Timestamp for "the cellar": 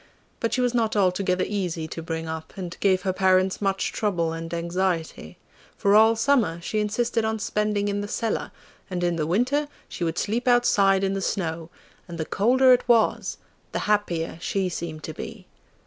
8.01-8.49